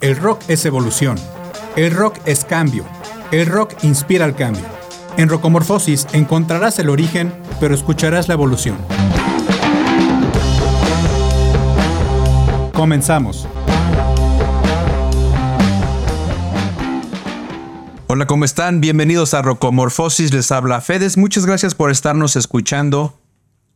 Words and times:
El 0.00 0.16
rock 0.16 0.42
es 0.48 0.64
evolución. 0.64 1.18
El 1.76 1.94
rock 1.94 2.16
es 2.24 2.44
cambio. 2.44 2.84
El 3.30 3.46
rock 3.46 3.74
inspira 3.82 4.24
al 4.24 4.34
cambio. 4.34 4.64
En 5.16 5.28
Rocomorfosis 5.28 6.06
encontrarás 6.12 6.78
el 6.78 6.88
origen, 6.88 7.32
pero 7.60 7.74
escucharás 7.74 8.28
la 8.28 8.34
evolución. 8.34 8.76
Comenzamos. 12.72 13.46
Hola, 18.06 18.26
¿cómo 18.26 18.44
están? 18.44 18.80
Bienvenidos 18.80 19.34
a 19.34 19.42
Rocomorfosis. 19.42 20.32
Les 20.32 20.50
habla 20.50 20.80
Fedes. 20.80 21.16
Muchas 21.16 21.46
gracias 21.46 21.74
por 21.74 21.90
estarnos 21.90 22.34
escuchando 22.36 23.18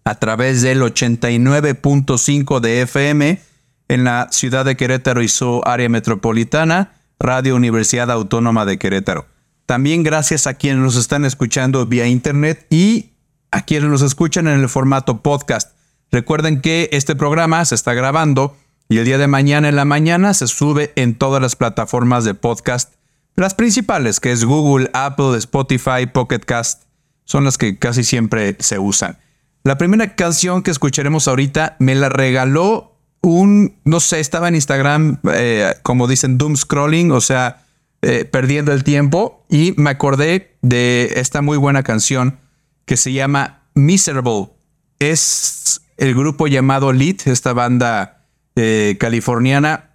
a 0.04 0.14
través 0.16 0.62
del 0.62 0.82
89.5 0.82 2.60
de 2.60 2.82
FM 2.82 3.53
en 3.88 4.04
la 4.04 4.28
ciudad 4.30 4.64
de 4.64 4.76
Querétaro 4.76 5.22
y 5.22 5.28
su 5.28 5.60
área 5.64 5.88
metropolitana, 5.88 6.94
Radio 7.18 7.56
Universidad 7.56 8.10
Autónoma 8.10 8.64
de 8.64 8.78
Querétaro. 8.78 9.26
También 9.66 10.02
gracias 10.02 10.46
a 10.46 10.54
quienes 10.54 10.82
nos 10.82 10.96
están 10.96 11.24
escuchando 11.24 11.86
vía 11.86 12.06
internet 12.06 12.66
y 12.70 13.12
a 13.50 13.62
quienes 13.62 13.88
nos 13.88 14.02
escuchan 14.02 14.46
en 14.48 14.60
el 14.60 14.68
formato 14.68 15.22
podcast. 15.22 15.76
Recuerden 16.10 16.60
que 16.60 16.88
este 16.92 17.16
programa 17.16 17.64
se 17.64 17.74
está 17.74 17.94
grabando 17.94 18.56
y 18.88 18.98
el 18.98 19.04
día 19.04 19.18
de 19.18 19.26
mañana 19.26 19.68
en 19.68 19.76
la 19.76 19.84
mañana 19.84 20.34
se 20.34 20.46
sube 20.46 20.92
en 20.96 21.14
todas 21.14 21.40
las 21.40 21.56
plataformas 21.56 22.24
de 22.24 22.34
podcast, 22.34 22.94
las 23.36 23.54
principales, 23.54 24.20
que 24.20 24.30
es 24.30 24.44
Google, 24.44 24.90
Apple, 24.92 25.36
Spotify, 25.38 26.06
Pocket 26.12 26.40
Cast, 26.40 26.84
son 27.24 27.44
las 27.44 27.58
que 27.58 27.78
casi 27.78 28.04
siempre 28.04 28.56
se 28.60 28.78
usan. 28.78 29.18
La 29.64 29.78
primera 29.78 30.14
canción 30.14 30.62
que 30.62 30.70
escucharemos 30.70 31.26
ahorita 31.26 31.76
me 31.78 31.94
la 31.94 32.10
regaló 32.10 32.93
un, 33.24 33.76
no 33.84 34.00
sé, 34.00 34.20
estaba 34.20 34.48
en 34.48 34.54
Instagram, 34.54 35.18
eh, 35.32 35.74
como 35.82 36.06
dicen, 36.06 36.38
doom 36.38 36.56
scrolling, 36.56 37.10
o 37.10 37.20
sea, 37.20 37.64
eh, 38.02 38.24
perdiendo 38.24 38.72
el 38.72 38.84
tiempo, 38.84 39.44
y 39.48 39.74
me 39.76 39.90
acordé 39.90 40.56
de 40.62 41.14
esta 41.16 41.42
muy 41.42 41.56
buena 41.56 41.82
canción 41.82 42.38
que 42.84 42.96
se 42.96 43.12
llama 43.12 43.62
Miserable. 43.74 44.50
Es 44.98 45.80
el 45.96 46.14
grupo 46.14 46.46
llamado 46.46 46.92
Lead, 46.92 47.16
esta 47.26 47.52
banda 47.52 48.26
eh, 48.56 48.96
californiana, 49.00 49.90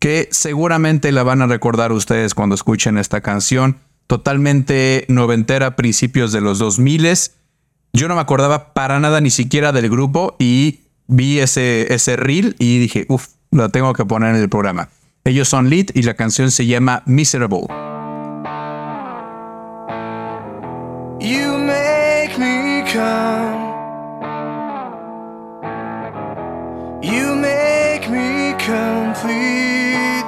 que 0.00 0.28
seguramente 0.32 1.12
la 1.12 1.22
van 1.22 1.42
a 1.42 1.46
recordar 1.46 1.92
ustedes 1.92 2.34
cuando 2.34 2.56
escuchen 2.56 2.98
esta 2.98 3.20
canción, 3.20 3.78
totalmente 4.06 5.06
noventera, 5.08 5.76
principios 5.76 6.32
de 6.32 6.40
los 6.40 6.58
2000 6.58 7.06
yo 7.94 8.08
no 8.08 8.16
me 8.16 8.20
acordaba 8.20 8.74
para 8.74 8.98
nada 8.98 9.20
ni 9.20 9.30
siquiera 9.30 9.70
del 9.70 9.88
grupo 9.88 10.34
y 10.40 10.80
vi 11.06 11.40
ese, 11.40 11.92
ese 11.92 12.16
reel 12.16 12.56
y 12.58 12.78
dije, 12.78 13.06
uff, 13.08 13.28
lo 13.50 13.68
tengo 13.68 13.92
que 13.92 14.04
poner 14.04 14.34
en 14.34 14.40
el 14.42 14.48
programa. 14.48 14.88
Ellos 15.24 15.48
son 15.48 15.70
Lead 15.70 15.86
y 15.94 16.02
la 16.02 16.14
canción 16.14 16.50
se 16.50 16.66
llama 16.66 17.02
Miserable. 17.06 17.66
You 21.20 21.56
make 21.58 22.36
me 22.38 22.84
come. 22.92 23.72
You 27.02 27.34
make 27.36 28.10
me 28.10 28.54
complete. 28.58 30.24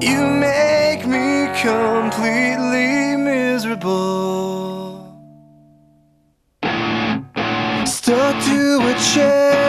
You 0.00 0.26
make 0.38 1.06
me 1.06 1.48
completely 1.60 3.16
miserable. 3.16 4.35
chance. 8.98 9.65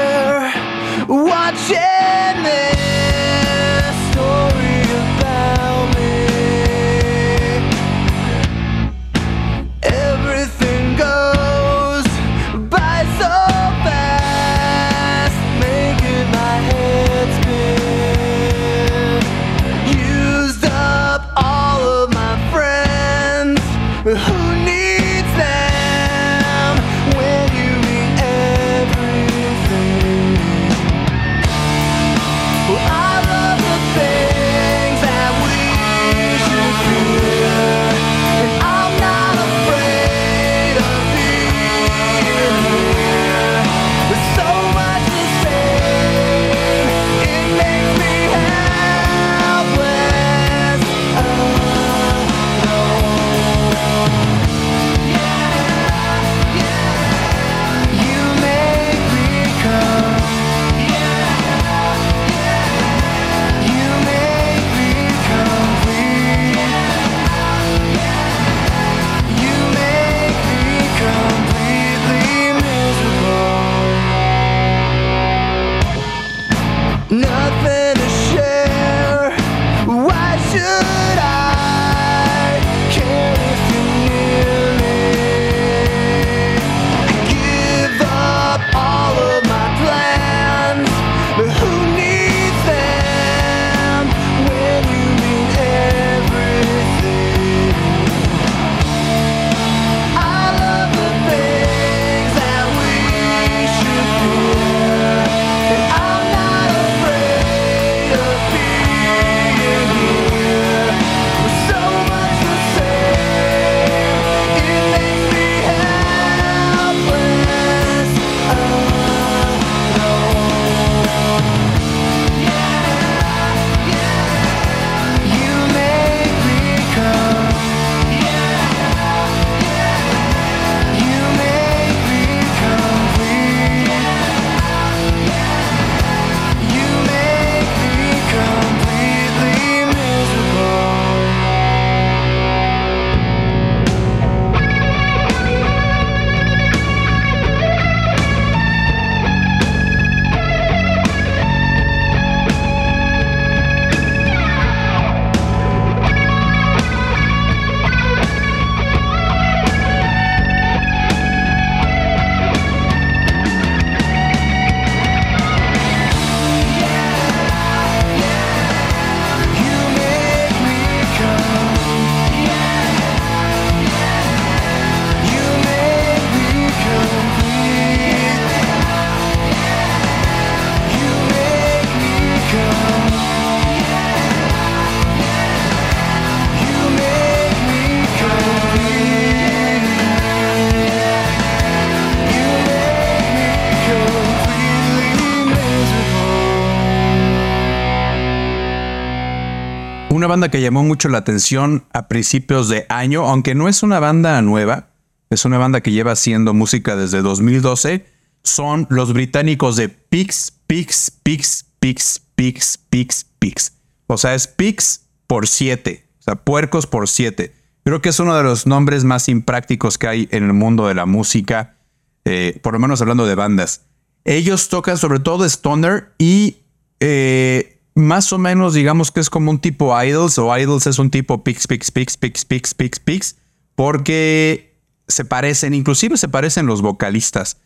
Una 200.28 200.34
banda 200.34 200.52
que 200.52 200.60
llamó 200.60 200.84
mucho 200.84 201.08
la 201.08 201.20
atención 201.20 201.86
a 201.94 202.10
principios 202.10 202.68
de 202.68 202.86
año, 202.90 203.26
aunque 203.26 203.56
no 203.56 203.70
es 203.70 203.82
una 203.82 204.02
banda 204.02 204.42
nueva, 204.42 204.90
es 205.30 205.46
una 205.46 205.58
banda 205.58 205.80
que 205.80 205.94
lleva 205.94 206.12
haciendo 206.12 206.54
música 206.54 206.98
desde 206.98 207.22
2012, 207.22 208.06
son 208.44 208.88
los 208.90 209.14
británicos 209.14 209.78
de 209.78 209.88
Pix, 209.88 210.52
Pix, 210.68 211.12
Pix, 211.24 211.66
Pix, 211.80 212.22
Pix, 212.36 212.78
Pix, 212.90 213.26
Pix. 213.40 213.72
O 214.08 214.18
sea, 214.18 214.36
es 214.36 214.48
Pix 214.50 215.06
por 215.28 215.48
siete, 215.48 216.10
o 216.20 216.24
sea, 216.24 216.36
puercos 216.36 216.88
por 216.88 217.08
siete. 217.08 217.56
Creo 217.86 218.02
que 218.02 218.10
es 218.10 218.20
uno 218.20 218.36
de 218.36 218.44
los 218.44 218.68
nombres 218.68 219.06
más 219.06 219.30
imprácticos 219.30 219.98
que 219.98 220.10
hay 220.10 220.28
en 220.32 220.44
el 220.44 220.52
mundo 220.52 220.90
de 220.90 220.94
la 220.96 221.06
música, 221.06 221.78
eh, 222.26 222.60
por 222.62 222.74
lo 222.74 222.80
menos 222.80 223.00
hablando 223.00 223.26
de 223.26 223.36
bandas. 223.36 223.86
Ellos 224.26 224.68
tocan 224.68 224.98
sobre 224.98 225.20
todo 225.22 225.46
stoner 225.46 226.12
y 226.18 226.58
eh, 227.00 227.77
más 227.98 228.32
o 228.32 228.38
menos 228.38 228.76
digamos 228.76 229.12
que 229.12 229.20
es 229.20 229.30
como 229.30 229.50
un 229.50 229.60
tipo 229.60 230.00
idols 230.00 230.38
o 230.38 230.56
idols 230.56 230.86
es 230.86 231.00
un 231.00 231.10
tipo 231.10 231.44
pix, 231.44 231.66
pix, 231.66 231.90
pix, 231.90 232.16
pix, 232.16 232.46
pix, 232.46 232.74
pix, 232.76 233.00
pix, 233.00 233.36
porque 233.74 234.80
se 235.08 235.26
parecen, 235.26 235.74
inclusive 235.74 236.16
se 236.18 236.28
parecen 236.28 236.68
los 236.68 236.84
vocalistas. 236.84 237.58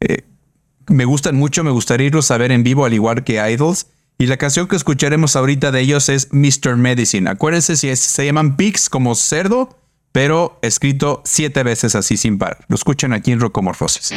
Eh, 0.00 0.24
me 0.88 1.04
gustan 1.04 1.34
mucho, 1.34 1.64
me 1.64 1.72
gustaría 1.72 2.06
irlos 2.06 2.30
a 2.30 2.36
ver 2.36 2.52
en 2.52 2.62
vivo 2.62 2.84
al 2.84 2.94
igual 2.94 3.24
que 3.24 3.42
idols. 3.52 3.88
Y 4.18 4.26
la 4.26 4.36
canción 4.36 4.68
que 4.68 4.76
escucharemos 4.76 5.34
ahorita 5.34 5.72
de 5.72 5.80
ellos 5.80 6.08
es 6.08 6.28
Mr. 6.32 6.76
Medicine. 6.76 7.28
Acuérdense 7.28 7.76
si 7.76 7.94
se 7.96 8.24
llaman 8.24 8.56
pigs 8.56 8.88
como 8.88 9.16
cerdo, 9.16 9.80
pero 10.12 10.60
escrito 10.62 11.22
siete 11.24 11.64
veces 11.64 11.96
así 11.96 12.16
sin 12.16 12.38
par. 12.38 12.64
Lo 12.68 12.76
escuchan 12.76 13.12
aquí 13.12 13.32
en 13.32 13.40
Rocomorfosis. 13.40 14.12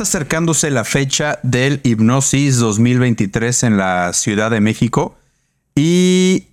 Acercándose 0.00 0.70
la 0.70 0.84
fecha 0.84 1.38
del 1.42 1.80
Hipnosis 1.84 2.58
2023 2.58 3.62
en 3.64 3.76
la 3.76 4.12
Ciudad 4.12 4.50
de 4.50 4.60
México 4.60 5.16
y 5.74 6.48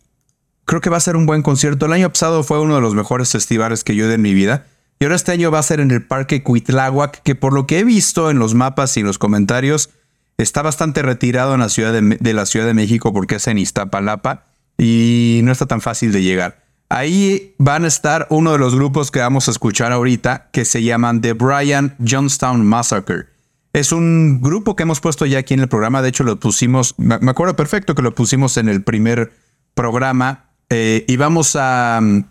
creo 0.66 0.82
que 0.82 0.89
va 0.89 0.98
a 0.98 1.01
ser 1.01 1.16
un 1.16 1.25
buen 1.25 1.42
concierto. 1.42 1.86
El 1.86 1.94
año 1.94 2.10
pasado 2.10 2.44
fue 2.44 2.60
uno 2.60 2.75
de 2.75 2.82
los 2.82 2.96
mejores 2.96 3.32
festivales 3.32 3.84
que 3.84 3.96
yo 3.96 4.06
he 4.06 4.08
de 4.08 4.16
en 4.16 4.22
mi 4.22 4.34
vida 4.34 4.68
y 5.00 5.06
ahora 5.06 5.16
este 5.16 5.32
año 5.32 5.51
va 5.51 5.60
a 5.60 5.63
ser 5.63 5.80
en 5.80 5.92
el 5.92 6.04
Parque 6.04 6.44
Cuitláhuac, 6.44 7.22
que 7.24 7.36
por 7.36 7.54
lo 7.54 7.68
que 7.68 7.80
he 7.80 7.84
visto 7.84 8.30
en 8.30 8.39
los 8.39 8.54
mapas 8.54 8.98
y 8.98 9.01
en 9.01 9.06
los 9.06 9.18
comentarios 9.18 9.92
está 10.38 10.62
bastante 10.62 11.01
retirado 11.01 11.54
en 11.54 11.60
la 11.60 11.70
ciudad 11.70 11.94
de, 11.94 12.18
de 12.20 12.34
la 12.34 12.46
Ciudad 12.46 12.66
de 12.66 12.74
México 12.74 13.13
porque 13.13 13.36
es 13.36 13.48
en 13.48 13.58
Iztapalapa 13.58 14.46
y 14.77 15.42
no 15.44 15.51
está 15.51 15.66
tan 15.66 15.82
fácil 15.82 16.12
de 16.12 16.24
llegar. 16.24 16.63
Ahí 16.89 17.54
van 17.58 17.84
a 17.84 17.88
estar 17.88 18.27
uno 18.30 18.54
de 18.54 18.58
los 18.58 18.74
grupos 18.74 19.12
que 19.12 19.20
vamos 19.20 19.48
a 19.48 19.51
escuchar 19.51 19.92
ahorita, 19.92 20.50
que 20.51 20.63
se 20.63 20.84
llaman 20.84 21.22
The 21.22 21.34
Brian 21.34 21.96
Johnstown 22.06 22.66
Massacre. 22.66 23.37
Es 23.77 23.91
un 23.91 24.41
grupo 24.41 24.75
que 24.75 24.81
hemos 24.81 25.00
puesto 25.00 25.27
ya 25.27 25.38
aquí 25.38 25.53
en 25.53 25.60
el 25.60 25.67
programa, 25.67 26.01
de 26.01 26.10
hecho 26.10 26.24
lo 26.24 26.39
pusimos, 26.39 26.96
me 26.98 27.29
acuerdo 27.29 27.55
perfecto 27.55 27.93
que 27.93 28.01
lo 28.01 28.15
pusimos 28.15 28.57
en 28.57 28.69
el 28.69 28.81
primer 28.81 29.34
programa. 29.75 30.50
Eh, 30.72 31.05
y 31.07 31.15
vamos 31.15 31.55
a, 31.55 32.00
mm, 32.01 32.24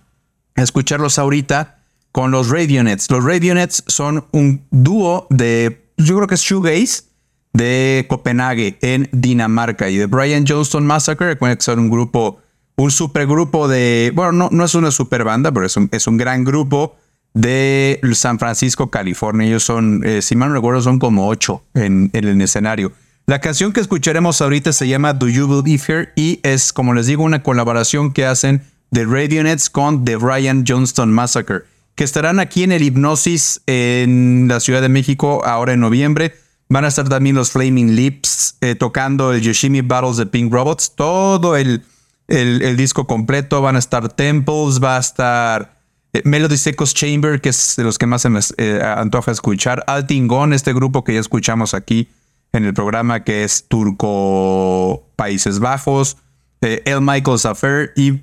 a, 0.57 0.63
escucharlos 0.63 1.21
ahorita 1.21 1.79
con 2.11 2.33
los 2.33 2.51
Radionets. 2.51 3.09
Los 3.13 3.23
Radionets 3.23 3.85
son 3.87 4.27
un 4.33 4.67
dúo 4.73 5.29
de, 5.31 5.89
yo 5.97 6.17
creo 6.17 6.27
que 6.27 6.35
es 6.35 6.41
shoegaze, 6.41 7.05
de 7.53 8.07
Copenhague 8.09 8.77
en 8.83 9.09
Dinamarca. 9.13 9.89
Y 9.89 9.99
The 9.99 10.07
Brian 10.07 10.45
Johnstown 10.49 10.85
Massacre, 10.85 11.39
que 11.39 11.57
son 11.61 11.79
un 11.79 11.91
grupo 11.91 12.41
un 12.75 12.91
supergrupo 12.91 13.69
de, 13.69 14.11
bueno, 14.17 14.33
no, 14.33 14.49
no 14.51 14.65
es 14.65 14.75
una 14.75 14.91
super 14.91 15.23
banda, 15.23 15.53
pero 15.53 15.65
es 15.65 15.77
un, 15.77 15.89
es 15.93 16.09
un 16.09 16.17
gran 16.17 16.43
grupo 16.43 16.97
de 17.35 18.01
San 18.15 18.39
Francisco, 18.39 18.91
California. 18.91 19.47
Ellos 19.47 19.65
son, 19.65 20.03
eh, 20.05 20.23
si 20.23 20.37
mal 20.37 20.49
no 20.49 20.55
recuerdo, 20.55 20.81
son 20.81 20.99
como 20.99 21.29
ocho 21.29 21.63
en, 21.75 22.11
el 22.13 22.41
escenario. 22.41 22.93
La 23.27 23.41
canción 23.41 23.73
que 23.73 23.81
escucharemos 23.81 24.41
ahorita 24.41 24.73
se 24.73 24.89
llama 24.89 25.13
Do 25.13 25.29
You 25.29 25.49
Believe 25.49 25.83
Here 25.87 26.13
y 26.17 26.41
es, 26.43 26.73
como 26.73 26.95
les 26.95 27.07
digo, 27.07 27.25
una 27.25 27.43
colaboración 27.43 28.13
que 28.13 28.25
hacen 28.25 28.63
de 28.91 29.05
Radionets 29.05 29.69
con 29.69 30.05
The 30.05 30.17
Brian 30.17 30.65
Johnston 30.67 31.13
Massacre, 31.13 31.63
que 31.97 32.05
estarán 32.05 32.39
aquí 32.39 32.63
en 32.63 32.73
el 32.73 32.83
Hipnosis 32.83 33.63
en 33.67 34.47
la 34.49 34.61
Ciudad 34.61 34.81
de 34.81 34.89
México 34.89 35.45
ahora 35.45 35.73
en 35.73 35.81
noviembre. 35.81 36.35
Van 36.69 36.85
a 36.85 36.89
estar 36.89 37.09
también 37.09 37.37
los 37.37 37.51
Flaming 37.51 37.97
Lips 37.97 38.57
eh, 38.61 38.75
tocando 38.75 39.33
el 39.33 39.41
Yoshimi 39.41 39.81
Battles 39.83 40.17
de 40.17 40.27
Pink 40.27 40.53
Robots. 40.53 40.93
Todo 40.95 41.57
el 41.57 41.83
el, 42.29 42.77
disco 42.77 43.07
completo. 43.07 43.61
Van 43.63 43.77
a 43.77 43.79
estar 43.79 44.09
Temples, 44.09 44.83
va 44.83 44.97
a 44.97 45.01
estar 45.01 45.76
Melody 46.25 46.57
Secos 46.57 46.95
Chamber, 46.95 47.41
que 47.41 47.51
es 47.51 47.75
de 47.77 47.85
los 47.85 47.99
que 47.99 48.07
más 48.07 48.23
se 48.23 48.31
me 48.31 48.41
eh, 48.57 48.81
antoja 48.83 49.33
escuchar. 49.33 49.85
Altingón, 49.87 50.53
este 50.53 50.73
grupo 50.73 51.05
que 51.05 51.15
ya 51.15 51.21
escuchamos 51.21 51.75
aquí 51.75 52.09
en 52.53 52.65
el 52.65 52.73
programa, 52.73 53.23
que 53.23 53.45
es 53.45 53.67
Turco 53.69 55.05
Países 55.17 55.59
Bajos. 55.59 56.17
Eh, 56.63 56.83
El 56.87 57.03
Michael's 57.03 57.45
Affair 57.45 57.93
y 57.97 58.23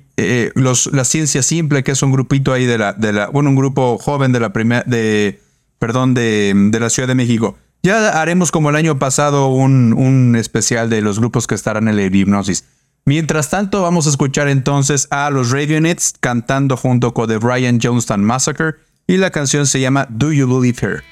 los, 0.54 0.90
La 0.92 1.04
Ciencia 1.04 1.42
Simple, 1.42 1.84
que 1.84 1.92
es 1.92 2.02
un 2.02 2.10
grupito 2.10 2.52
ahí 2.52 2.66
de 2.66 2.78
la, 2.78 2.92
de 2.92 3.12
la 3.12 3.28
bueno, 3.28 3.50
un 3.50 3.56
grupo 3.56 3.96
joven 3.98 4.32
de 4.32 4.40
la 4.40 4.52
primera, 4.52 4.82
de, 4.86 5.40
perdón, 5.78 6.14
de, 6.14 6.52
de 6.54 6.80
la 6.80 6.90
Ciudad 6.90 7.06
de 7.06 7.14
México. 7.14 7.56
Ya 7.84 8.20
haremos 8.20 8.50
como 8.50 8.70
el 8.70 8.76
año 8.76 8.98
pasado 8.98 9.48
un, 9.48 9.92
un 9.92 10.34
especial 10.36 10.90
de 10.90 11.00
los 11.00 11.20
grupos 11.20 11.46
que 11.46 11.54
estarán 11.54 11.86
en 11.86 11.98
el 11.98 12.14
hipnosis. 12.14 12.64
Mientras 13.06 13.50
tanto, 13.50 13.82
vamos 13.82 14.06
a 14.06 14.10
escuchar 14.10 14.48
entonces 14.48 15.08
a 15.10 15.28
los 15.28 15.50
Radionets 15.50 16.14
cantando 16.20 16.78
junto 16.78 17.12
con 17.12 17.28
The 17.28 17.36
Brian 17.36 17.78
Johnston 17.82 18.24
Massacre 18.24 18.76
y 19.06 19.18
la 19.18 19.28
canción 19.28 19.66
se 19.66 19.78
llama 19.78 20.06
Do 20.08 20.32
You 20.32 20.48
Believe 20.48 20.78
Her? 20.80 21.04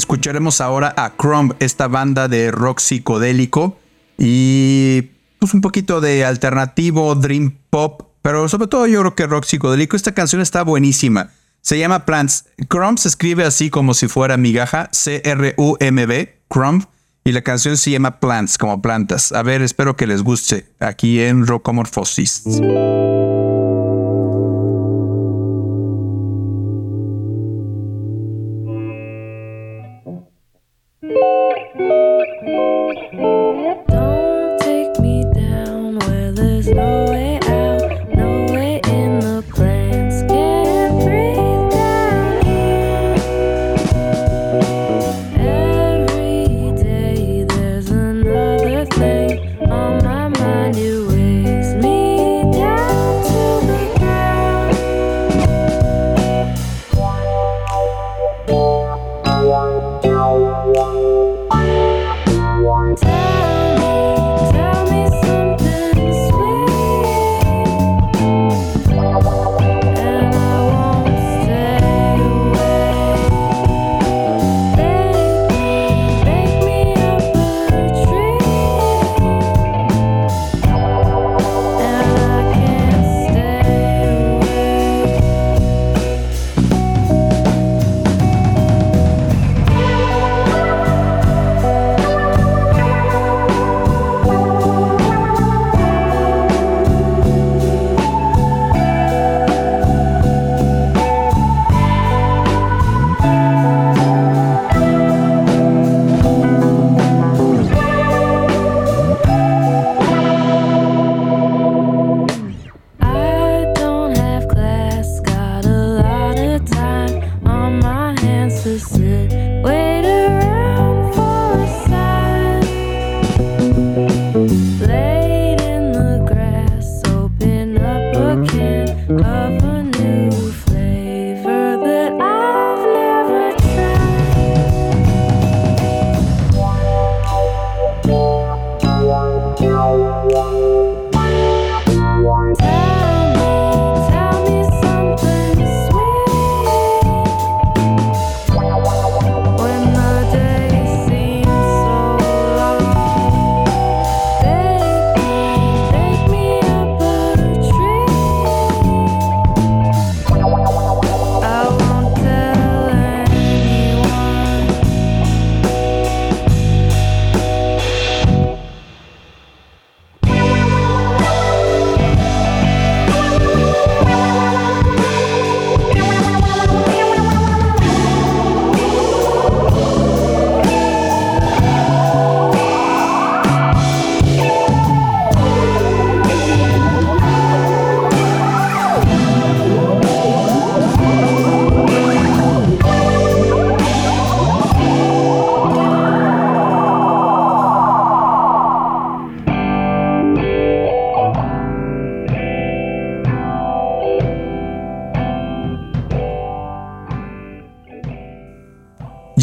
Escucharemos 0.00 0.62
ahora 0.62 0.94
a 0.96 1.10
Crumb, 1.10 1.54
esta 1.58 1.86
banda 1.86 2.26
de 2.26 2.50
rock 2.50 2.80
psicodélico 2.80 3.76
y 4.16 5.10
pues 5.38 5.52
un 5.52 5.60
poquito 5.60 6.00
de 6.00 6.24
alternativo, 6.24 7.14
dream 7.14 7.58
pop, 7.68 8.04
pero 8.22 8.48
sobre 8.48 8.66
todo 8.66 8.86
yo 8.86 9.00
creo 9.00 9.14
que 9.14 9.26
rock 9.26 9.44
psicodélico. 9.44 9.96
Esta 9.96 10.12
canción 10.12 10.40
está 10.40 10.62
buenísima. 10.62 11.32
Se 11.60 11.78
llama 11.78 12.06
Plants. 12.06 12.46
Crumb 12.68 12.98
se 12.98 13.08
escribe 13.08 13.44
así 13.44 13.68
como 13.68 13.92
si 13.92 14.08
fuera 14.08 14.38
migaja, 14.38 14.88
C-R-U-M-B, 14.90 16.38
Crumb. 16.48 16.86
Y 17.22 17.32
la 17.32 17.42
canción 17.42 17.76
se 17.76 17.90
llama 17.90 18.20
Plants, 18.20 18.56
como 18.56 18.80
plantas. 18.80 19.32
A 19.32 19.42
ver, 19.42 19.60
espero 19.60 19.96
que 19.96 20.06
les 20.06 20.22
guste 20.22 20.66
aquí 20.80 21.20
en 21.20 21.46
Rocomorphosis. 21.46 22.44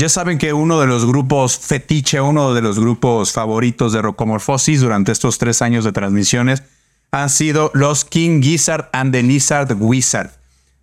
Saben 0.08 0.38
que 0.38 0.54
uno 0.54 0.80
de 0.80 0.88
los 0.88 1.06
grupos 1.06 1.58
fetiche, 1.58 2.22
uno 2.22 2.54
de 2.54 2.62
los 2.62 2.80
grupos 2.80 3.34
favoritos 3.34 3.94
de 3.94 4.02
Rocomorphosis 4.02 4.82
durante 4.82 5.12
estos 5.12 5.38
tres 5.38 5.62
años 5.62 5.84
de 5.84 5.92
transmisiones 5.92 6.64
han 7.12 7.30
sido 7.30 7.72
los 7.74 8.06
King 8.06 8.42
Gizzard 8.42 8.90
and 8.94 9.12
the 9.12 9.22
Lizard 9.22 9.76
Wizard. 9.80 10.32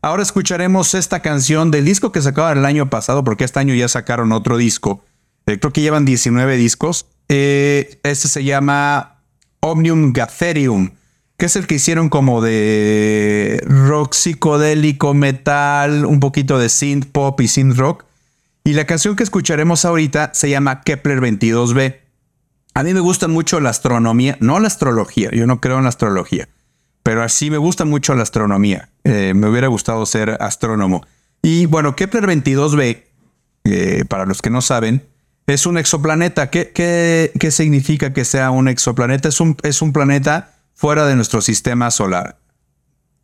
Ahora 0.02 0.22
escucharemos 0.22 0.94
esta 0.94 1.20
canción 1.20 1.70
del 1.70 1.86
disco 1.86 2.12
que 2.12 2.20
sacaron 2.20 2.58
el 2.58 2.66
año 2.66 2.90
pasado, 2.90 3.24
porque 3.24 3.44
este 3.44 3.60
año 3.60 3.74
ya 3.74 3.88
sacaron 3.88 4.32
otro 4.32 4.58
disco. 4.58 5.02
Eh, 5.46 5.58
creo 5.58 5.72
que 5.72 5.80
llevan 5.80 6.04
19 6.04 6.56
discos. 6.56 7.06
Eh, 7.28 7.98
este 8.02 8.28
se 8.28 8.44
llama 8.44 9.22
Omnium 9.60 10.12
Gatherium, 10.12 10.90
que 11.38 11.46
es 11.46 11.56
el 11.56 11.66
que 11.66 11.76
hicieron 11.76 12.10
como 12.10 12.42
de 12.42 13.64
rock 13.66 14.12
psicodélico, 14.12 15.14
metal, 15.14 16.04
un 16.04 16.20
poquito 16.20 16.58
de 16.58 16.68
synth 16.68 17.06
pop 17.06 17.40
y 17.40 17.48
synth 17.48 17.76
rock. 17.76 18.04
Y 18.66 18.72
la 18.72 18.86
canción 18.86 19.14
que 19.14 19.22
escucharemos 19.22 19.84
ahorita 19.84 20.30
se 20.32 20.48
llama 20.48 20.80
Kepler 20.80 21.20
22b. 21.20 22.00
A 22.72 22.82
mí 22.82 22.94
me 22.94 23.00
gusta 23.00 23.28
mucho 23.28 23.60
la 23.60 23.68
astronomía, 23.68 24.38
no 24.40 24.58
la 24.58 24.68
astrología, 24.68 25.30
yo 25.32 25.46
no 25.46 25.60
creo 25.60 25.76
en 25.76 25.82
la 25.82 25.90
astrología, 25.90 26.48
pero 27.02 27.22
así 27.22 27.50
me 27.50 27.58
gusta 27.58 27.84
mucho 27.84 28.14
la 28.14 28.22
astronomía. 28.22 28.88
Eh, 29.04 29.34
me 29.36 29.48
hubiera 29.50 29.68
gustado 29.68 30.06
ser 30.06 30.38
astrónomo. 30.40 31.06
Y 31.42 31.66
bueno, 31.66 31.94
Kepler 31.94 32.24
22b, 32.24 33.02
eh, 33.64 34.04
para 34.08 34.24
los 34.24 34.40
que 34.40 34.48
no 34.48 34.62
saben, 34.62 35.06
es 35.46 35.66
un 35.66 35.76
exoplaneta. 35.76 36.48
¿Qué, 36.48 37.30
significa 37.50 38.14
que 38.14 38.24
sea 38.24 38.50
un 38.50 38.68
exoplaneta? 38.68 39.28
Es 39.28 39.40
un, 39.40 39.58
es 39.62 39.82
un, 39.82 39.92
planeta 39.92 40.54
fuera 40.72 41.06
de 41.06 41.16
nuestro 41.16 41.42
sistema 41.42 41.90
solar. 41.90 42.38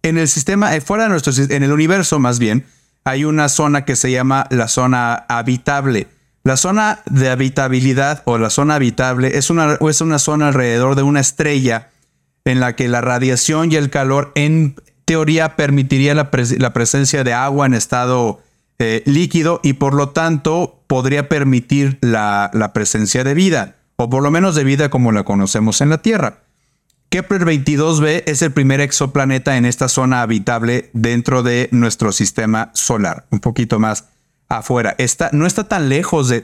En 0.03 0.19
el 0.19 0.29
sistema, 0.29 0.77
eh, 0.77 0.83
fuera 0.83 1.05
de 1.05 1.09
nuestro 1.09 1.33
en 1.49 1.63
el 1.63 1.73
universo 1.73 2.19
más 2.19 2.39
bien, 2.39 2.67
hay 3.05 3.25
una 3.25 3.49
zona 3.49 3.85
que 3.85 3.97
se 3.97 4.11
llama 4.11 4.47
la 4.51 4.69
zona 4.69 5.15
habitable. 5.29 6.09
La 6.43 6.57
zona 6.57 7.01
de 7.07 7.29
habitabilidad 7.29 8.23
o 8.25 8.39
la 8.39 8.51
zona 8.51 8.77
habitable 8.77 9.37
es 9.37 9.51
una, 9.51 9.79
es 9.89 10.01
una 10.01 10.19
zona 10.19 10.49
alrededor 10.49 10.97
de 10.97 11.03
una 11.03 11.21
estrella 11.21 11.91
en 12.45 12.61
la 12.61 12.77
que 12.77 12.89
la 12.89 13.01
radiación 13.01 13.71
y 13.71 13.77
el 13.77 13.91
calor 13.91 14.33
en 14.35 14.75
teoría 15.05 15.57
permitiría 15.57 16.15
la, 16.15 16.31
presencia 16.31 17.25
de 17.25 17.35
agua 17.35 17.67
en 17.67 17.75
estado 17.75 18.41
eh, 18.79 19.03
líquido 19.07 19.61
y 19.63 19.75
por 19.75 19.93
lo 19.93 20.11
tanto 20.11 20.83
podría 20.87 21.29
permitir 21.29 21.99
la, 22.01 22.51
la 22.55 22.73
presencia 22.73 23.25
de 23.25 23.35
vida, 23.35 23.77
o 23.97 24.09
por 24.09 24.23
lo 24.23 24.31
menos 24.31 24.55
de 24.55 24.65
vida 24.65 24.89
como 24.89 25.13
la 25.13 25.25
conocemos 25.25 25.81
en 25.81 25.91
la 25.91 25.99
Tierra. 25.99 26.39
Kepler 27.11 27.45
22b 27.45 28.23
es 28.27 28.41
el 28.41 28.53
primer 28.53 28.81
exoplaneta 28.81 29.57
en 29.57 29.65
esta 29.65 29.89
zona 29.89 30.23
habitable 30.23 30.91
dentro 30.93 31.43
de 31.43 31.69
nuestro 31.73 32.13
sistema 32.13 32.71
solar, 32.73 33.27
un 33.31 33.41
poquito 33.41 33.81
más 33.81 34.05
afuera. 34.49 34.95
no 35.33 35.45
está 35.45 35.65
tan 35.65 35.89
lejos 35.89 36.29
de, 36.29 36.41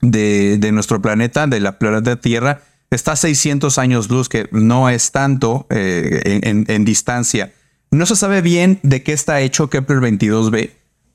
de, 0.00 0.72
nuestro 0.72 1.02
planeta, 1.02 1.46
de 1.46 1.60
la 1.60 1.78
planeta 1.78 2.16
Tierra. 2.16 2.62
Está 2.90 3.12
a 3.12 3.16
600 3.16 3.76
años 3.76 4.08
luz, 4.08 4.30
que 4.30 4.48
no 4.52 4.88
es 4.88 5.12
tanto 5.12 5.66
eh, 5.68 6.40
en, 6.42 6.64
en 6.66 6.84
distancia. 6.86 7.52
No 7.90 8.06
se 8.06 8.16
sabe 8.16 8.40
bien 8.40 8.80
de 8.82 9.02
qué 9.02 9.12
está 9.12 9.42
hecho 9.42 9.68
Kepler 9.68 9.98
22b, 9.98 10.70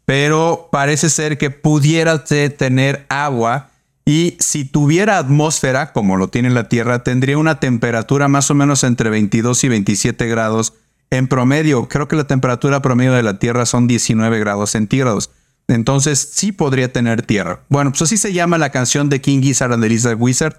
pero 0.06 0.70
parece 0.72 1.10
ser 1.10 1.40
que 1.40 1.50
pudiera 1.50 2.24
tener 2.24 3.08
agua 3.10 3.72
y 4.06 4.36
si 4.40 4.66
tuviera 4.66 5.18
atmósfera, 5.18 5.94
como 5.94 6.18
lo 6.18 6.28
tiene 6.28 6.50
la 6.50 6.68
Tierra, 6.68 7.04
tendría 7.04 7.38
una 7.38 7.60
temperatura 7.60 8.28
más 8.28 8.52
o 8.52 8.56
menos 8.56 8.84
entre 8.84 9.10
22 9.10 9.64
y 9.64 9.70
27 9.70 10.28
grados 10.28 10.74
en 11.10 11.28
promedio. 11.28 11.88
Creo 11.88 12.08
que 12.08 12.18
la 12.18 12.28
temperatura 12.28 12.82
promedio 12.82 13.14
de 13.14 13.24
la 13.24 13.40
Tierra 13.40 13.66
son 13.66 13.88
19 13.88 14.40
grados 14.40 14.72
centígrados. 14.72 15.32
Entonces 15.68 16.32
sí 16.34 16.52
podría 16.52 16.92
tener 16.92 17.22
tierra. 17.22 17.62
Bueno, 17.70 17.92
pues 17.92 18.02
así 18.02 18.18
se 18.18 18.34
llama 18.34 18.58
la 18.58 18.72
canción 18.72 19.10
de 19.10 19.22
King 19.22 19.42
Gizzard 19.42 19.72
and 19.72 19.84
the 19.88 20.16
Wizard, 20.16 20.58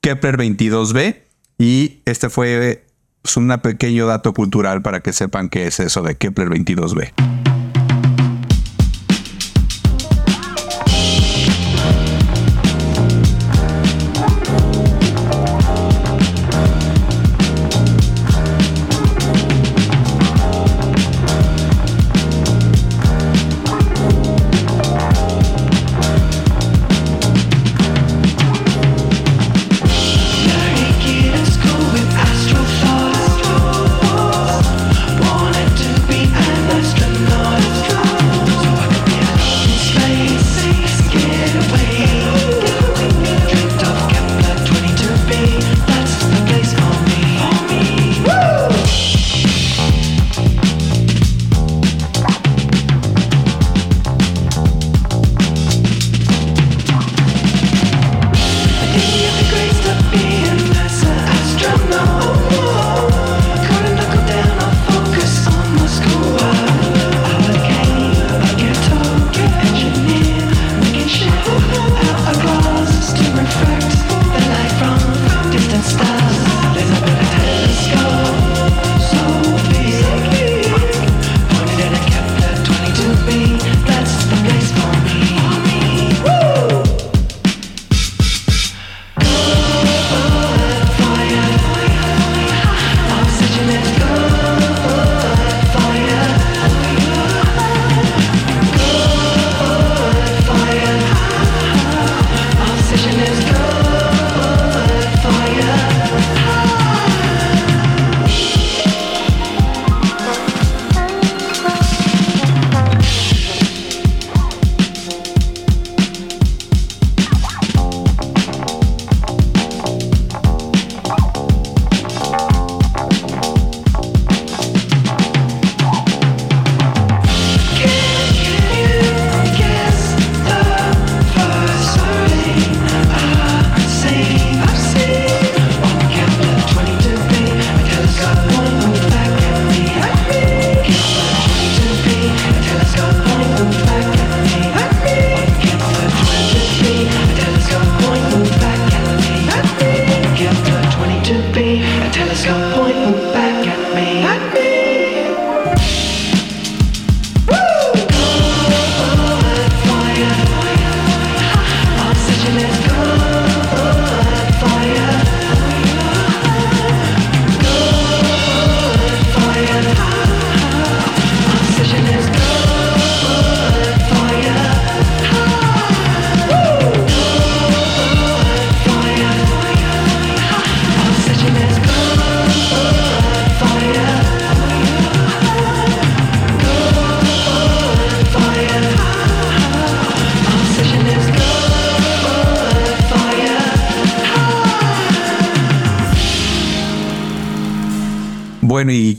Kepler 0.00 0.36
22b. 0.36 1.16
Y 1.58 2.00
este 2.04 2.28
fue 2.28 2.84
pues, 3.22 3.36
un 3.36 3.48
pequeño 3.62 4.06
dato 4.06 4.34
cultural 4.34 4.82
para 4.82 5.00
que 5.00 5.12
sepan 5.12 5.48
qué 5.48 5.68
es 5.68 5.78
eso 5.78 6.02
de 6.02 6.16
Kepler 6.16 6.48
22b. 6.48 7.55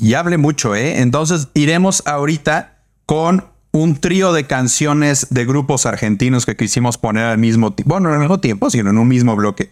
Y, 0.08 0.13
hable 0.13 0.38
mucho, 0.38 0.76
¿eh? 0.76 1.02
Entonces 1.02 1.50
iremos 1.54 2.04
ahorita 2.06 2.78
con 3.06 3.46
un 3.72 3.98
trío 3.98 4.34
de 4.34 4.46
canciones 4.46 5.28
de 5.30 5.46
grupos 5.46 5.86
argentinos 5.86 6.46
que 6.46 6.56
quisimos 6.56 6.98
poner 6.98 7.26
al 7.26 7.38
mismo 7.38 7.74
tiempo, 7.74 7.93
bueno, 7.93 8.10
no 8.10 8.15
al 8.15 8.22
mismo 8.22 8.39
tiempo, 8.39 8.70
sino 8.70 8.89
en 8.89 8.98
un 8.98 9.08
mismo 9.08 9.36
bloque. 9.36 9.72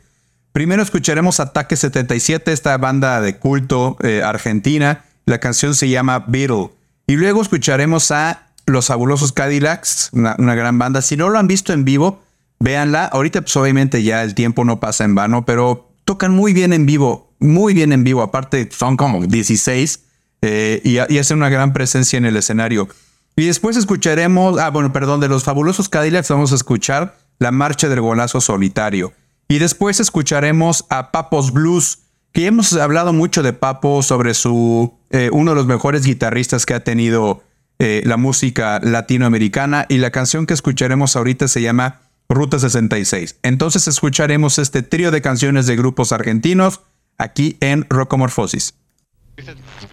Primero 0.52 0.84
escucharemos 0.84 1.40
Ataque 1.40 1.76
77, 1.76 2.52
esta 2.52 2.78
banda 2.78 3.20
de 3.20 3.38
culto 3.38 3.98
eh, 4.02 4.22
argentina. 4.24 5.04
La 5.26 5.40
canción 5.40 5.76
se 5.76 5.90
llama 5.90 6.26
Beatle. 6.28 6.70
Y 7.08 7.16
luego 7.16 7.42
escucharemos 7.42 8.12
a 8.12 8.48
Los 8.66 8.88
Fabulosos 8.88 9.32
Cadillacs, 9.32 10.12
una, 10.14 10.36
una 10.40 10.56
gran 10.56 10.80
banda. 10.80 11.02
Si 11.02 11.18
no 11.18 11.30
lo 11.30 11.40
han 11.40 11.48
visto 11.48 11.74
en 11.74 11.84
vivo, 11.84 12.22
véanla. 12.60 13.06
Ahorita 13.06 13.42
pues 13.42 13.56
obviamente 13.58 14.04
ya 14.04 14.24
el 14.24 14.34
tiempo 14.34 14.64
no 14.64 14.80
pasa 14.80 15.04
en 15.04 15.16
vano, 15.16 15.46
pero 15.46 15.92
tocan 16.06 16.32
muy 16.32 16.54
bien 16.54 16.72
en 16.74 16.86
vivo, 16.86 17.34
muy 17.40 17.74
bien 17.74 17.92
en 17.92 18.04
vivo. 18.04 18.22
Aparte 18.22 18.70
son 18.72 18.96
como 18.96 19.26
16 19.26 20.05
eh, 20.48 20.80
y, 20.84 20.98
y 21.14 21.18
hacen 21.18 21.38
una 21.38 21.50
gran 21.50 21.74
presencia 21.74 22.18
en 22.18 22.26
el 22.26 22.38
escenario. 22.38 22.88
Y 23.36 23.48
después 23.48 23.78
escucharemos, 23.78 24.60
ah, 24.60 24.70
bueno, 24.70 24.94
perdón, 24.94 25.20
de 25.20 25.28
los 25.28 25.44
fabulosos 25.44 25.90
Cadillacs 25.90 26.30
vamos 26.30 26.52
a 26.52 26.56
escuchar 26.56 27.18
la 27.40 27.52
marcha 27.52 27.90
del 27.90 28.02
golazo 28.02 28.40
solitario. 28.40 29.12
Y 29.48 29.58
después 29.58 30.00
escucharemos 30.00 30.86
a 30.90 31.12
Papos 31.12 31.52
Blues, 31.52 32.00
que 32.32 32.46
hemos 32.46 32.74
hablado 32.74 33.12
mucho 33.12 33.42
de 33.42 33.54
Papo 33.54 34.04
sobre 34.04 34.36
su, 34.36 34.94
eh, 35.10 35.30
uno 35.34 35.52
de 35.52 35.56
los 35.56 35.66
mejores 35.66 36.04
guitarristas 36.04 36.66
que 36.66 36.76
ha 36.76 36.84
tenido 36.84 37.44
eh, 37.80 38.04
la 38.06 38.18
música 38.18 38.80
latinoamericana. 38.84 39.88
Y 39.90 39.98
la 39.98 40.12
canción 40.12 40.46
que 40.46 40.54
escucharemos 40.54 41.16
ahorita 41.16 41.48
se 41.48 41.62
llama 41.62 42.02
Ruta 42.30 42.60
66. 42.60 43.40
Entonces 43.42 43.88
escucharemos 43.88 44.60
este 44.60 44.84
trío 44.84 45.10
de 45.10 45.22
canciones 45.22 45.66
de 45.66 45.76
grupos 45.76 46.12
argentinos 46.12 46.82
aquí 47.18 47.58
en 47.62 47.86
Rocomorfosis. 47.90 48.76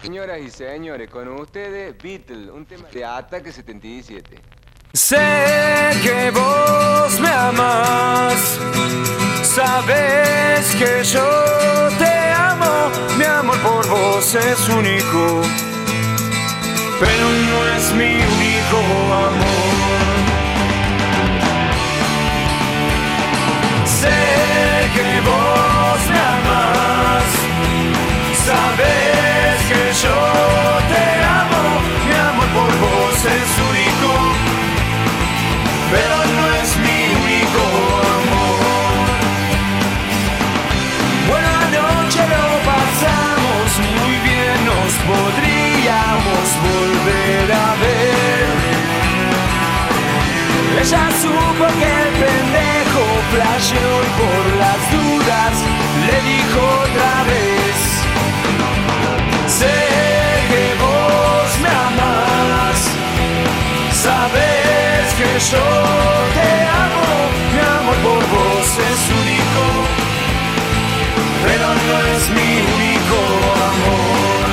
Señoras 0.01 0.39
y 0.39 0.49
señores, 0.49 1.09
con 1.09 1.27
ustedes 1.27 1.95
Beatle, 2.01 2.49
un 2.49 2.65
tema 2.65 2.87
de 2.89 3.03
Ataque 3.03 3.51
77. 3.51 4.39
Sé 4.93 5.17
que 6.01 6.31
vos 6.31 7.19
me 7.19 7.27
amas, 7.27 8.59
sabes 9.43 10.75
que 10.75 11.03
yo 11.03 11.27
te 11.97 12.31
amo, 12.31 12.89
mi 13.17 13.25
amor 13.25 13.57
por 13.59 13.87
vos 13.89 14.33
es 14.33 14.69
único, 14.69 15.41
pero 16.99 17.29
no 17.29 17.67
es 17.75 17.93
mi 17.95 18.15
único 18.15 18.77
amor. 19.13 19.72
Yo 65.51 65.59
te 66.37 66.49
amo, 66.83 67.07
mi 67.53 67.59
amor 67.77 67.97
por 68.05 68.23
vos 68.33 68.67
es 68.89 69.01
único, 69.21 69.63
pero 71.43 71.67
no 71.67 71.95
es 72.15 72.23
mi 72.29 72.49
único 72.75 73.17
amor. 73.71 74.45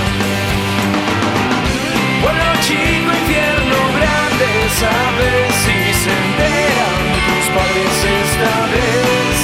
Pueblo 2.23 2.51
chico, 2.67 3.09
infierno 3.23 3.79
grande, 3.99 4.49
sabes 4.83 5.55
si 5.63 5.79
se 6.03 6.11
enteran 6.25 7.01
tus 7.27 7.47
padres 7.55 7.97
esta 8.25 8.55
vez. 8.73 9.37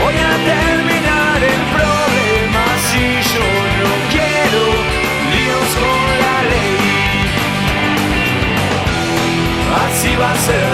Voy 0.00 0.16
a 0.16 0.71
Va 10.18 10.30
a 10.30 10.36
ser 10.36 10.71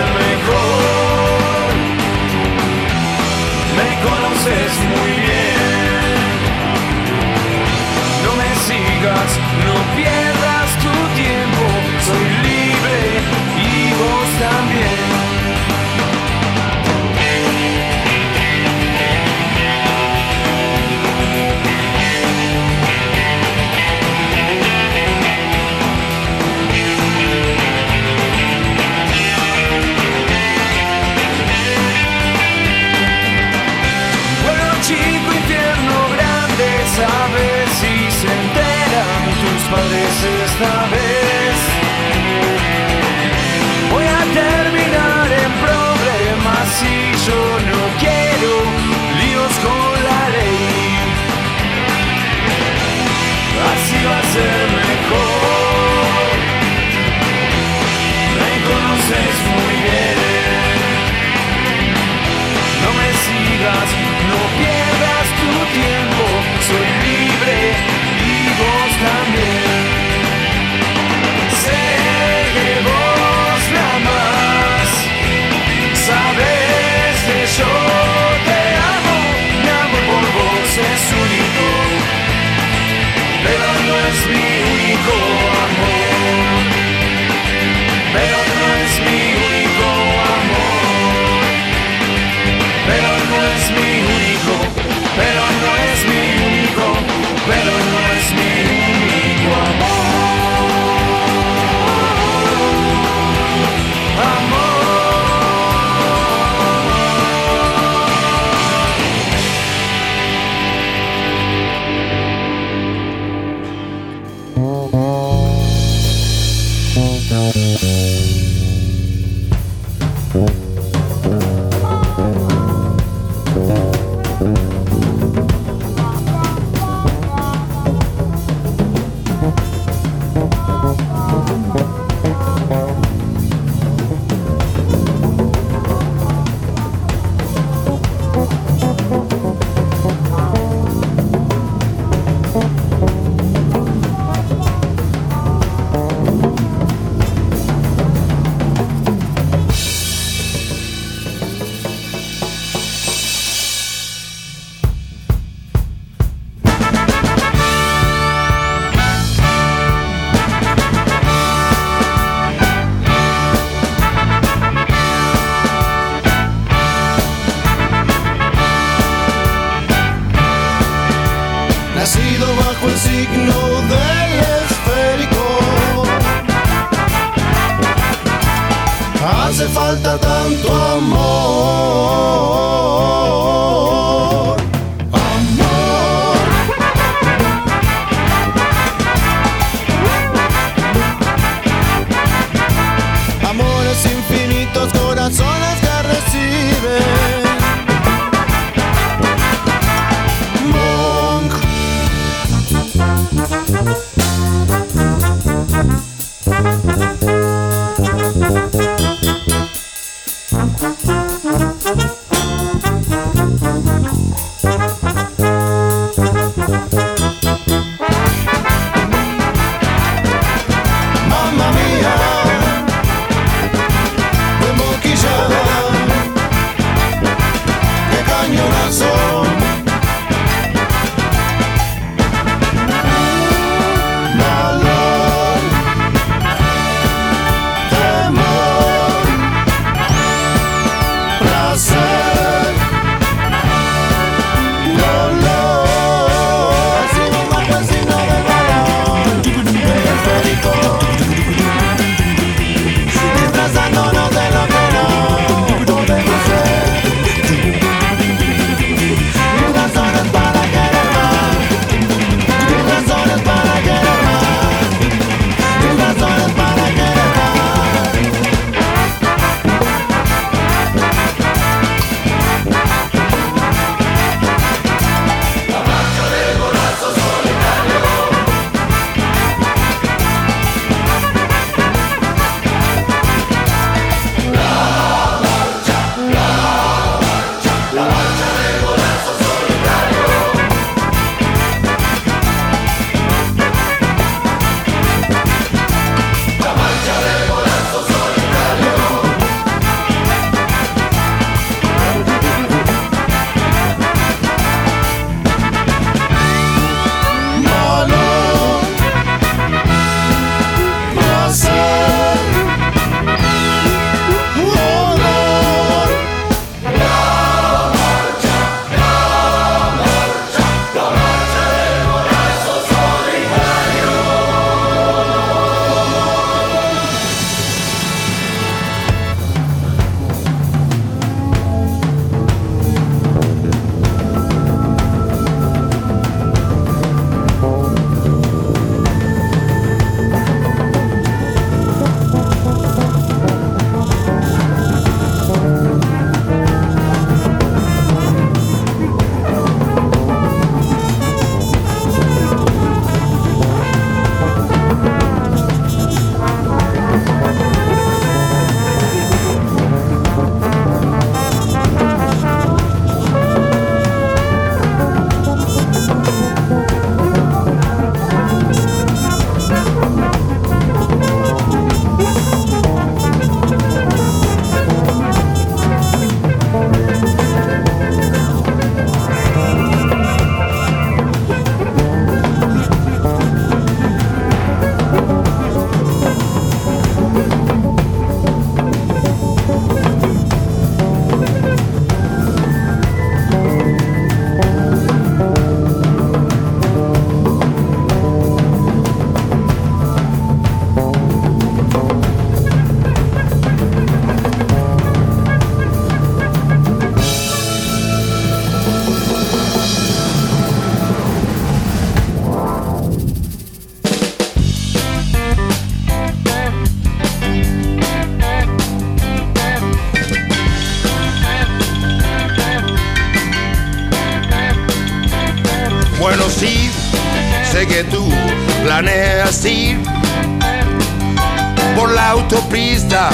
por 431.94 432.10
la 432.12 432.30
autopista 432.30 433.28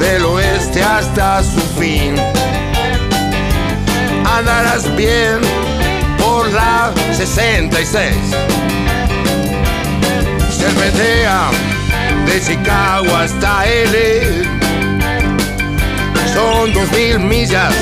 del 0.00 0.24
oeste 0.24 0.82
hasta 0.82 1.40
su 1.44 1.60
fin. 1.78 2.16
Andarás 4.24 4.96
bien 4.96 5.38
por 6.18 6.52
la 6.52 6.92
66. 7.12 8.12
Cervetea 10.50 11.50
de 12.26 12.40
Chicago 12.40 13.14
hasta 13.14 13.64
L. 13.64 14.44
Son 16.34 16.72
dos 16.72 16.90
mil 16.90 17.20
millas, 17.20 17.74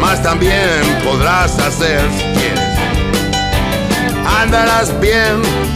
más 0.00 0.22
también 0.22 0.80
podrás 1.04 1.58
hacer 1.58 2.00
si 2.16 2.24
quieres. 2.38 2.78
Andarás 4.40 4.98
bien 5.00 5.69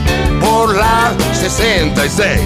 la 0.74 1.12
66. 1.32 2.40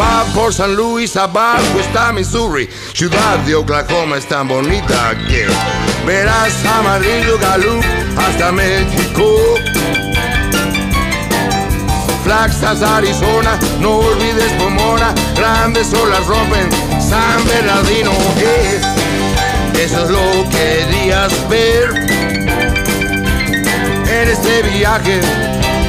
Va 0.00 0.24
por 0.34 0.52
San 0.52 0.74
Luis, 0.74 1.16
abajo 1.16 1.78
está 1.78 2.12
Missouri, 2.12 2.68
ciudad 2.94 3.38
de 3.40 3.54
Oklahoma 3.54 4.16
es 4.16 4.26
tan 4.26 4.48
bonita 4.48 5.14
que 5.28 5.46
verás 6.06 6.64
amarillo 6.64 7.38
galú 7.38 7.80
hasta 8.16 8.52
México. 8.52 9.24
Flaxas, 12.24 12.82
Arizona, 12.82 13.58
no 13.80 13.96
olvides 13.98 14.52
Pomona, 14.52 15.14
grandes 15.34 15.92
olas 15.94 16.26
rompen 16.26 16.70
San 17.00 17.44
Bernardino. 17.46 18.12
Eh, 18.38 18.80
eso 19.82 20.04
es 20.04 20.10
lo 20.10 20.48
que 20.50 20.86
querías 20.90 21.48
ver 21.48 22.09
en 24.22 24.28
este 24.28 24.62
viaje, 24.62 25.20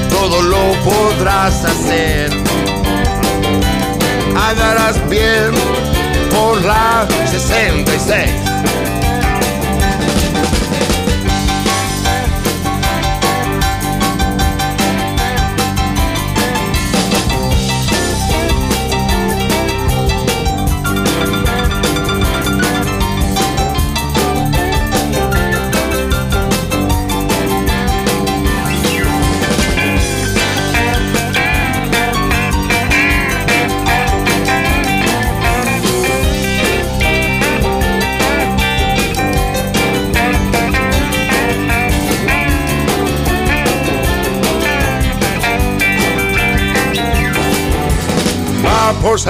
todo 0.10 0.42
lo 0.42 0.72
podrás 0.84 1.66
hacer. 1.66 2.32
Andarás 4.36 5.10
bien 5.10 5.52
por 6.30 6.62
la 6.62 7.08
66. 7.30 8.51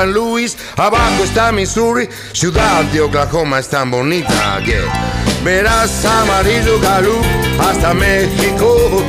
San 0.01 0.13
Luis, 0.13 0.57
abajo 0.77 1.23
está 1.23 1.51
Missouri, 1.51 2.09
ciudad 2.31 2.83
de 2.85 3.01
Oklahoma 3.01 3.59
es 3.59 3.69
tan 3.69 3.91
bonita 3.91 4.59
que 4.65 4.81
verás 5.43 6.03
amarillo 6.03 6.79
galú 6.79 7.21
hasta 7.59 7.93
México. 7.93 9.03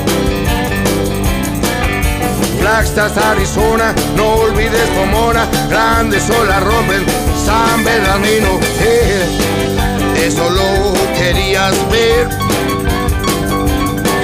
Flagstaff, 2.61 3.17
Arizona, 3.17 3.95
no 4.17 4.35
olvides 4.35 4.87
Pomona, 4.91 5.49
grandes 5.71 6.29
olas 6.29 6.63
rompen 6.63 7.07
San 7.43 7.83
Bernardino. 7.85 8.61
eh, 8.81 10.27
eso 10.27 10.51
lo 10.51 10.93
querías 11.17 11.75
ver 11.91 12.29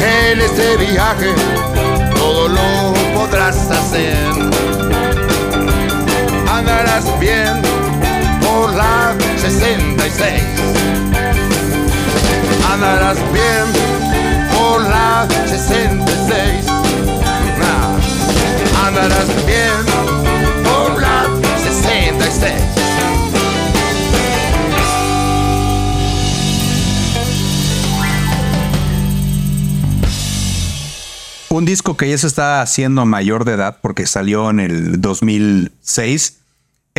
en 0.03 0.39
este 0.39 0.77
viaje, 0.77 1.33
todo 2.15 2.49
lo 2.49 2.93
podrás 3.15 3.57
hacer 3.71 5.08
andarás 6.59 7.05
bien 7.21 7.63
por 8.41 8.75
la 8.75 9.15
66. 9.37 10.43
Andarás 12.73 13.19
bien 13.33 13.67
por 14.57 14.83
la 14.83 15.27
66. 15.47 16.65
Ah, 17.63 18.87
Andarás 18.87 19.29
bien 19.47 19.85
por 20.65 21.01
la 21.01 21.27
66. 21.63 22.53
Un 31.51 31.65
disco 31.65 31.97
que 31.97 32.09
ya 32.11 32.19
se 32.19 32.27
está 32.27 32.63
haciendo 32.63 33.07
mayor 33.07 33.45
de 33.45 33.53
edad 33.53 33.79
porque 33.81 34.07
salió 34.07 34.51
en 34.51 34.61
el 34.61 35.01
2006 35.01 36.38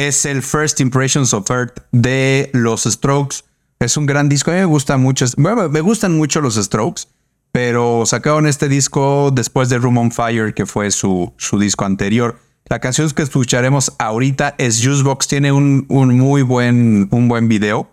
es 0.07 0.25
el 0.25 0.41
First 0.41 0.79
Impressions 0.79 1.33
of 1.33 1.51
Earth 1.51 1.81
de 1.91 2.49
los 2.53 2.83
Strokes. 2.83 3.39
Es 3.79 3.97
un 3.97 4.05
gran 4.05 4.29
disco. 4.29 4.49
A 4.49 4.53
mí 4.53 4.59
me 4.61 4.65
gusta 4.65 4.97
mucho. 4.97 5.25
Bueno, 5.35 5.67
me 5.67 5.81
gustan 5.81 6.15
mucho 6.15 6.39
los 6.39 6.55
Strokes, 6.55 7.03
pero 7.51 8.05
sacaron 8.05 8.47
este 8.47 8.69
disco 8.69 9.29
después 9.31 9.67
de 9.67 9.77
Room 9.77 9.97
on 9.97 10.11
Fire, 10.11 10.53
que 10.53 10.65
fue 10.65 10.91
su, 10.91 11.33
su 11.35 11.59
disco 11.59 11.83
anterior. 11.83 12.39
La 12.69 12.79
canción 12.79 13.09
que 13.11 13.23
escucharemos 13.23 13.93
ahorita 13.99 14.55
es 14.57 14.81
Juicebox. 14.81 15.27
Tiene 15.27 15.51
un, 15.51 15.85
un 15.89 16.17
muy 16.17 16.43
buen, 16.43 17.09
un 17.11 17.27
buen 17.27 17.49
video. 17.49 17.91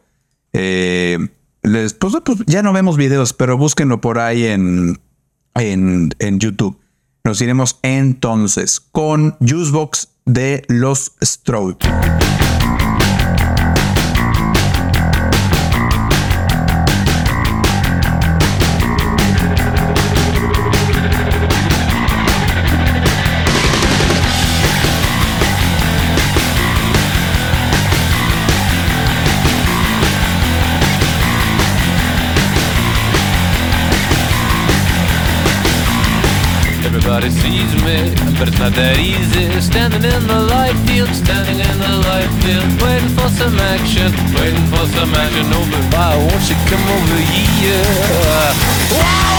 Eh, 0.53 1.19
pues, 1.61 1.97
pues, 2.25 2.39
ya 2.47 2.63
no 2.63 2.73
vemos 2.73 2.97
videos, 2.97 3.33
pero 3.33 3.59
búsquenlo 3.59 4.01
por 4.01 4.21
ahí 4.21 4.45
en, 4.47 5.01
en, 5.57 6.11
en 6.21 6.39
YouTube. 6.39 6.79
Nos 7.27 7.41
iremos 7.41 7.81
entonces 7.83 8.79
con 8.79 9.37
Juicebox 9.41 10.11
de 10.27 10.63
los 10.69 11.11
Strokes. 37.17 37.25
Everybody 37.25 37.31
sees 37.31 37.73
me, 37.83 38.37
but 38.39 38.49
it's 38.49 38.59
not 38.59 38.73
that 38.75 38.99
easy. 38.99 39.61
Standing 39.61 40.05
in 40.05 40.27
the 40.27 40.41
light 40.53 40.77
field, 40.87 41.09
standing 41.09 41.59
in 41.59 41.79
the 41.79 41.95
light 42.09 42.29
field, 42.43 42.69
waiting 42.83 43.09
for 43.17 43.29
some 43.29 43.57
action, 43.59 44.13
waiting 44.37 44.67
for 44.69 44.85
some 44.93 45.15
action. 45.15 45.49
But 45.49 45.95
why 45.95 46.17
won't 46.17 46.45
you 46.49 46.57
come 46.69 46.85
over 46.85 47.21
here? 47.33 47.85
Why 48.93 49.36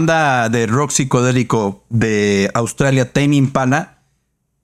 banda 0.00 0.48
de 0.48 0.66
rock 0.66 0.92
psicodélico 0.92 1.84
de 1.90 2.50
Australia, 2.54 3.12
Tame 3.12 3.36
Impala, 3.36 3.98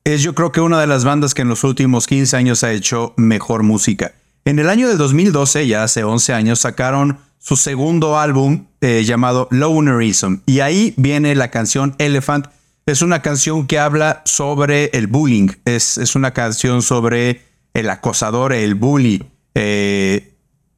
es 0.02 0.22
yo 0.22 0.34
creo 0.34 0.50
que 0.50 0.62
una 0.62 0.80
de 0.80 0.86
las 0.86 1.04
bandas 1.04 1.34
que 1.34 1.42
en 1.42 1.48
los 1.48 1.62
últimos 1.62 2.06
15 2.06 2.34
años 2.38 2.64
ha 2.64 2.72
hecho 2.72 3.12
mejor 3.18 3.62
música. 3.62 4.14
En 4.46 4.58
el 4.58 4.70
año 4.70 4.88
de 4.88 4.96
2012, 4.96 5.66
ya 5.66 5.82
hace 5.82 6.04
11 6.04 6.32
años, 6.32 6.60
sacaron 6.60 7.18
su 7.38 7.56
segundo 7.56 8.18
álbum 8.18 8.64
eh, 8.80 9.04
llamado 9.04 9.46
Lonerism. 9.50 10.36
Y 10.46 10.60
ahí 10.60 10.94
viene 10.96 11.34
la 11.34 11.50
canción 11.50 11.94
Elephant. 11.98 12.46
Es 12.86 13.02
una 13.02 13.20
canción 13.20 13.66
que 13.66 13.78
habla 13.78 14.22
sobre 14.24 14.86
el 14.94 15.06
bullying. 15.06 15.48
Es, 15.66 15.98
es 15.98 16.16
una 16.16 16.32
canción 16.32 16.80
sobre 16.80 17.42
el 17.74 17.90
acosador, 17.90 18.54
el 18.54 18.74
bully. 18.74 19.22
Eh, 19.54 20.32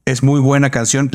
es 0.05 0.25
muy 0.25 0.41
buena 0.41 0.71
canción. 0.71 1.13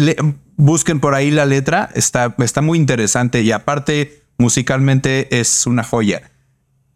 Busquen 0.58 1.00
por 1.00 1.16
ahí 1.16 1.32
la 1.32 1.46
letra. 1.46 1.90
Está, 1.94 2.36
está 2.40 2.62
muy 2.62 2.78
interesante 2.78 3.42
y 3.42 3.52
aparte 3.52 4.24
musicalmente 4.38 5.40
es 5.40 5.66
una 5.66 5.84
joya. 5.84 6.32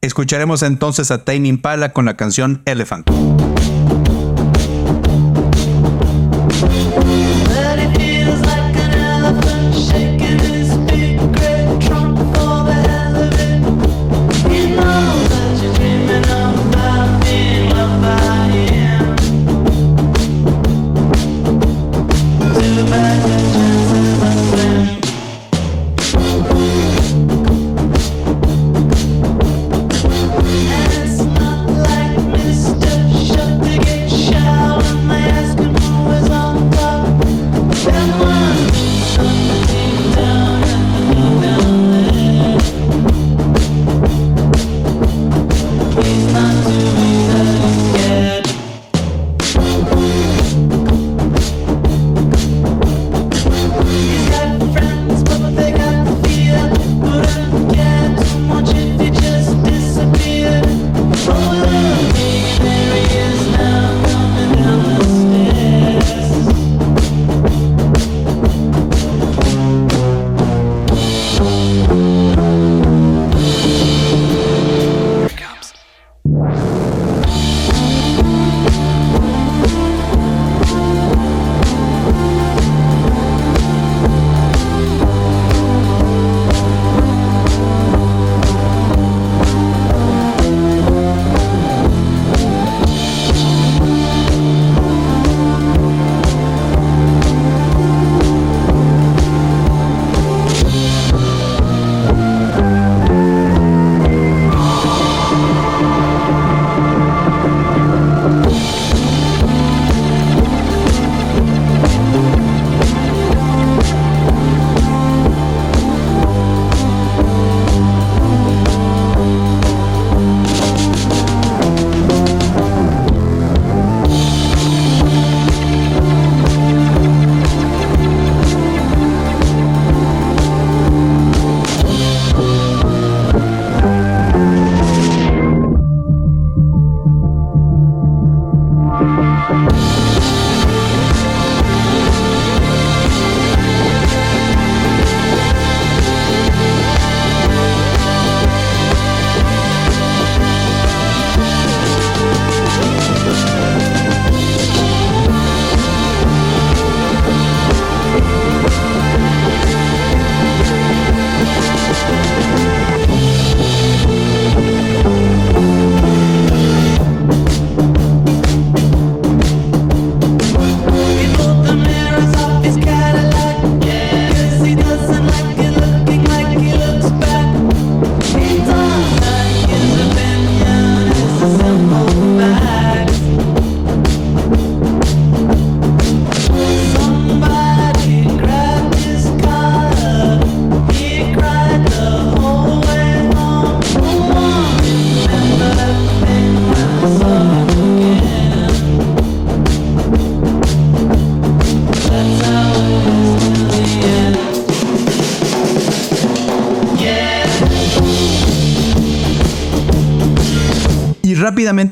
Escucharemos 0.01 0.63
entonces 0.63 1.11
a 1.11 1.25
Tame 1.25 1.47
Impala 1.47 1.91
con 1.91 2.05
la 2.05 2.15
canción 2.15 2.61
Elephant. 2.65 3.09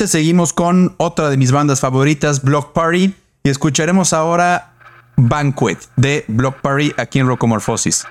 Seguimos 0.08 0.54
con 0.54 0.96
otra 0.98 1.30
de 1.30 1.38
mis 1.38 1.52
bandas 1.52 1.80
favoritas, 1.80 2.44
Block 2.44 2.74
Party, 2.74 3.14
y 3.44 3.50
escucharemos 3.50 4.14
ahora 4.14 4.74
Banquet 5.18 5.78
de 5.96 6.26
Block 6.28 6.62
Party 6.62 6.94
aquí 6.98 7.20
en 7.20 7.28
Rocomorphosis. 7.28 8.06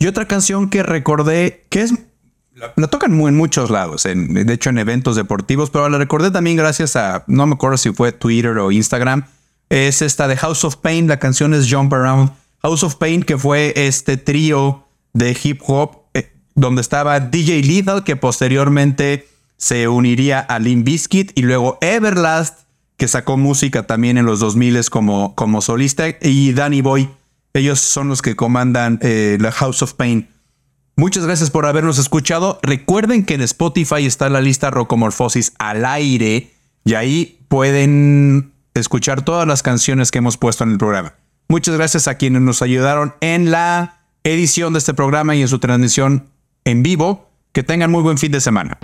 Y 0.00 0.06
otra 0.06 0.26
canción 0.26 0.70
que 0.70 0.82
recordé, 0.82 1.66
que 1.68 1.82
es 1.82 1.92
la, 2.54 2.88
tocan 2.88 3.20
en 3.20 3.36
muchos 3.36 3.68
lados, 3.68 4.04
de 4.04 4.52
hecho 4.52 4.70
en 4.70 4.78
eventos 4.78 5.14
deportivos, 5.14 5.68
pero 5.68 5.90
la 5.90 5.98
recordé 5.98 6.30
también 6.30 6.56
gracias 6.56 6.96
a, 6.96 7.22
no 7.26 7.46
me 7.46 7.54
acuerdo 7.54 7.76
si 7.76 7.92
fue 7.92 8.10
Twitter 8.10 8.56
o 8.56 8.72
Instagram, 8.72 9.26
es 9.68 10.00
esta 10.00 10.26
de 10.26 10.38
House 10.38 10.64
of 10.64 10.76
Pain, 10.76 11.06
la 11.06 11.18
canción 11.18 11.52
es 11.52 11.70
Jump 11.70 11.92
Around. 11.92 12.32
House 12.62 12.82
of 12.82 12.94
Pain, 12.96 13.22
que 13.22 13.36
fue 13.36 13.74
este 13.76 14.16
trío 14.16 14.86
de 15.12 15.36
hip 15.42 15.60
hop, 15.66 15.98
eh, 16.14 16.32
donde 16.54 16.80
estaba 16.80 17.20
DJ 17.20 17.62
Lethal, 17.62 18.02
que 18.02 18.16
posteriormente 18.16 19.28
se 19.58 19.86
uniría 19.86 20.40
a 20.40 20.58
Limp 20.58 20.86
Bizkit, 20.86 21.38
y 21.38 21.42
luego 21.42 21.76
Everlast, 21.82 22.60
que 22.96 23.06
sacó 23.06 23.36
música 23.36 23.86
también 23.86 24.16
en 24.16 24.24
los 24.24 24.40
2000 24.40 24.88
como, 24.88 25.34
como 25.34 25.60
solista, 25.60 26.06
y 26.22 26.52
Danny 26.52 26.80
Boy 26.80 27.10
ellos 27.54 27.80
son 27.80 28.08
los 28.08 28.22
que 28.22 28.36
comandan 28.36 28.98
eh, 29.02 29.38
la 29.40 29.52
House 29.52 29.82
of 29.82 29.94
Pain. 29.94 30.28
Muchas 30.96 31.24
gracias 31.24 31.50
por 31.50 31.66
habernos 31.66 31.98
escuchado. 31.98 32.60
Recuerden 32.62 33.24
que 33.24 33.34
en 33.34 33.40
Spotify 33.42 34.06
está 34.06 34.28
la 34.28 34.40
lista 34.40 34.70
Rocomorfosis 34.70 35.52
al 35.58 35.84
aire 35.84 36.50
y 36.84 36.94
ahí 36.94 37.40
pueden 37.48 38.52
escuchar 38.74 39.22
todas 39.24 39.46
las 39.46 39.62
canciones 39.62 40.10
que 40.10 40.18
hemos 40.18 40.36
puesto 40.36 40.64
en 40.64 40.72
el 40.72 40.78
programa. 40.78 41.14
Muchas 41.48 41.74
gracias 41.74 42.06
a 42.06 42.14
quienes 42.14 42.42
nos 42.42 42.62
ayudaron 42.62 43.14
en 43.20 43.50
la 43.50 44.00
edición 44.24 44.72
de 44.72 44.78
este 44.78 44.94
programa 44.94 45.34
y 45.34 45.42
en 45.42 45.48
su 45.48 45.58
transmisión 45.58 46.28
en 46.64 46.82
vivo. 46.82 47.30
Que 47.52 47.64
tengan 47.64 47.90
muy 47.90 48.02
buen 48.02 48.16
fin 48.16 48.30
de 48.30 48.40
semana. 48.40 48.78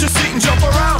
Just 0.00 0.16
sit 0.16 0.32
and 0.32 0.40
jump 0.40 0.62
around. 0.62 0.99